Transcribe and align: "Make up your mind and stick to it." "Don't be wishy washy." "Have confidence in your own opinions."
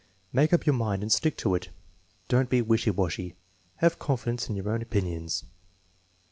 "Make 0.33 0.51
up 0.51 0.65
your 0.65 0.73
mind 0.73 1.03
and 1.03 1.11
stick 1.11 1.37
to 1.37 1.53
it." 1.53 1.69
"Don't 2.27 2.49
be 2.49 2.63
wishy 2.63 2.89
washy." 2.89 3.35
"Have 3.75 3.99
confidence 3.99 4.49
in 4.49 4.55
your 4.55 4.69
own 4.71 4.81
opinions." 4.81 5.43